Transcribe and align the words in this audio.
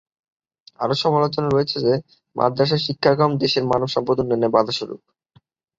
আরো 0.79 0.95
সমালোচনা 0.95 1.47
রয়েছে 1.49 1.77
যে, 1.85 1.93
মাদরাসার 2.35 2.83
শিক্ষাক্রম 2.85 3.31
দেশের 3.37 3.63
মানব 3.65 3.87
সম্পদ 3.87 4.15
উন্নয়নে 4.19 4.49
বাধা 4.49 4.73
স্বরূপ। 4.77 5.01